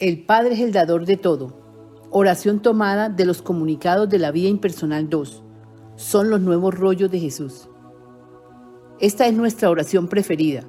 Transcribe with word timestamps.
El 0.00 0.24
Padre 0.24 0.54
es 0.54 0.60
el 0.60 0.70
dador 0.70 1.06
de 1.06 1.16
todo. 1.16 1.60
Oración 2.12 2.62
tomada 2.62 3.08
de 3.08 3.26
los 3.26 3.42
comunicados 3.42 4.08
de 4.08 4.20
la 4.20 4.30
vida 4.30 4.48
impersonal 4.48 5.10
2. 5.10 5.42
Son 5.96 6.30
los 6.30 6.40
nuevos 6.40 6.72
rollos 6.72 7.10
de 7.10 7.18
Jesús. 7.18 7.68
Esta 9.00 9.26
es 9.26 9.34
nuestra 9.34 9.68
oración 9.68 10.06
preferida. 10.06 10.62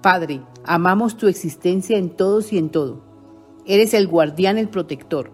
Padre, 0.00 0.42
amamos 0.62 1.16
tu 1.16 1.26
existencia 1.26 1.98
en 1.98 2.10
todos 2.10 2.52
y 2.52 2.58
en 2.58 2.70
todo. 2.70 3.04
Eres 3.66 3.94
el 3.94 4.06
guardián, 4.06 4.58
el 4.58 4.68
protector. 4.68 5.32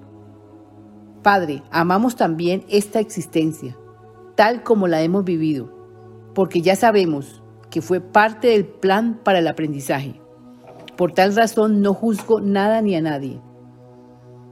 Padre, 1.23 1.62
amamos 1.71 2.17
también 2.17 2.65
esta 2.71 2.99
existencia, 2.99 3.77
tal 4.37 4.62
como 4.62 4.89
la 4.89 5.03
hemos 5.03 5.25
vivido, 5.25 5.71
porque 6.35 6.62
ya 6.62 6.77
sabemos 6.77 7.43
que 7.69 7.83
fue 7.83 8.01
parte 8.01 8.49
del 8.49 8.65
plan 8.65 9.21
para 9.23 9.41
el 9.41 9.49
aprendizaje. 9.49 10.19
Por 11.01 11.12
tal 11.12 11.35
razón 11.35 11.80
no 11.80 11.95
juzgo 11.95 12.43
nada 12.43 12.83
ni 12.83 12.95
a 12.95 13.01
nadie. 13.01 13.41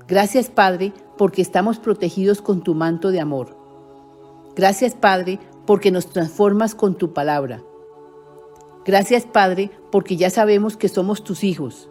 Gracias 0.06 0.48
Padre 0.48 0.94
porque 1.18 1.42
estamos 1.42 1.78
protegidos 1.78 2.40
con 2.40 2.62
tu 2.62 2.74
manto 2.74 3.10
de 3.10 3.20
amor. 3.20 3.54
Gracias 4.56 4.94
Padre 4.94 5.40
porque 5.66 5.90
nos 5.90 6.06
transformas 6.06 6.74
con 6.74 6.94
tu 6.94 7.12
palabra. 7.12 7.62
Gracias 8.86 9.26
Padre 9.26 9.70
porque 9.92 10.16
ya 10.16 10.30
sabemos 10.30 10.78
que 10.78 10.88
somos 10.88 11.22
tus 11.22 11.44
hijos 11.44 11.90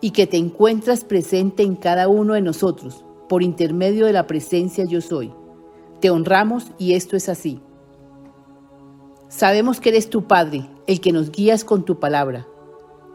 y 0.00 0.12
que 0.12 0.28
te 0.28 0.36
encuentras 0.36 1.02
presente 1.02 1.64
en 1.64 1.74
cada 1.74 2.06
uno 2.06 2.34
de 2.34 2.42
nosotros 2.42 3.04
por 3.28 3.42
intermedio 3.42 4.06
de 4.06 4.12
la 4.12 4.28
presencia 4.28 4.84
yo 4.84 5.00
soy. 5.00 5.32
Te 6.00 6.10
honramos 6.10 6.70
y 6.78 6.92
esto 6.92 7.16
es 7.16 7.28
así. 7.28 7.60
Sabemos 9.26 9.80
que 9.80 9.88
eres 9.88 10.08
tu 10.08 10.28
Padre, 10.28 10.70
el 10.86 11.00
que 11.00 11.10
nos 11.10 11.32
guías 11.32 11.64
con 11.64 11.84
tu 11.84 11.98
palabra. 11.98 12.46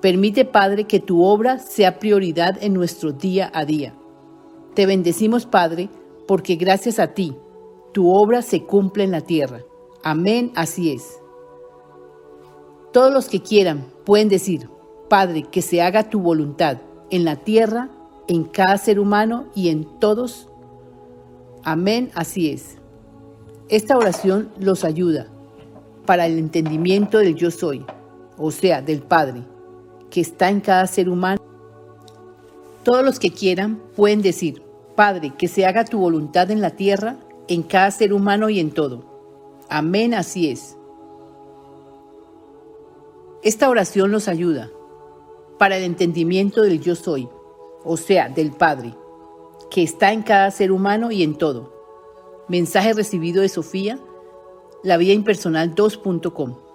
Permite, 0.02 0.46
Padre, 0.46 0.86
que 0.86 1.00
tu 1.00 1.24
obra 1.24 1.60
sea 1.60 2.00
prioridad 2.00 2.58
en 2.62 2.74
nuestro 2.74 3.12
día 3.12 3.52
a 3.54 3.66
día. 3.66 3.94
Te 4.74 4.88
bendecimos, 4.88 5.46
Padre, 5.46 5.90
porque 6.28 6.56
gracias 6.56 6.98
a 6.98 7.14
ti, 7.14 7.36
tu 7.92 8.12
obra 8.12 8.42
se 8.42 8.64
cumple 8.64 9.04
en 9.04 9.12
la 9.12 9.22
tierra. 9.22 9.62
Amén, 10.04 10.52
así 10.56 10.92
es. 10.92 11.20
Todos 12.92 13.14
los 13.14 13.30
que 13.30 13.44
quieran 13.44 13.86
pueden 14.04 14.28
decir, 14.28 14.70
Padre, 15.08 15.44
que 15.44 15.62
se 15.62 15.84
haga 15.84 16.10
tu 16.10 16.20
voluntad 16.20 16.78
en 17.12 17.24
la 17.24 17.36
tierra, 17.36 17.92
en 18.28 18.46
cada 18.46 18.80
ser 18.80 19.00
humano 19.00 19.50
y 19.54 19.70
en 19.70 19.86
todos. 20.00 20.50
Amén, 21.64 22.10
así 22.16 22.50
es. 22.50 22.80
Esta 23.70 23.98
oración 23.98 24.50
los 24.58 24.84
ayuda 24.84 25.28
para 26.08 26.26
el 26.26 26.40
entendimiento 26.40 27.20
del 27.20 27.36
yo 27.36 27.52
soy, 27.52 27.86
o 28.38 28.50
sea, 28.50 28.82
del 28.82 29.04
Padre 29.04 29.44
que 30.12 30.22
está 30.22 30.50
en 30.50 30.62
cada 30.62 30.86
ser 30.86 31.10
humano. 31.10 31.42
Todos 32.84 33.04
los 33.04 33.18
que 33.18 33.32
quieran 33.32 33.82
pueden 33.96 34.22
decir, 34.22 34.62
Padre, 34.96 35.34
que 35.36 35.48
se 35.48 35.66
haga 35.66 35.86
tu 35.86 35.98
voluntad 35.98 36.52
en 36.52 36.62
la 36.62 36.72
tierra, 36.72 37.18
en 37.48 37.64
cada 37.64 37.90
ser 37.90 38.14
humano 38.14 38.50
y 38.50 38.60
en 38.60 38.72
todo. 38.72 39.04
Amén, 39.70 40.14
así 40.14 40.52
es. 40.52 40.78
Esta 43.42 43.70
oración 43.70 44.12
nos 44.12 44.28
ayuda 44.28 44.70
para 45.58 45.78
el 45.78 45.84
entendimiento 45.84 46.62
del 46.62 46.82
yo 46.82 46.96
soy, 46.96 47.28
o 47.84 47.98
sea, 47.98 48.30
del 48.30 48.52
Padre, 48.52 48.94
que 49.72 49.82
está 49.82 50.12
en 50.12 50.22
cada 50.22 50.52
ser 50.52 50.72
humano 50.72 51.12
y 51.12 51.24
en 51.24 51.36
todo. 51.36 51.74
Mensaje 52.48 52.94
recibido 52.94 53.42
de 53.42 53.50
Sofía, 53.50 53.98
la 54.84 54.98
vida 54.98 55.14
impersonal 55.14 55.74
2.com. 55.74 56.71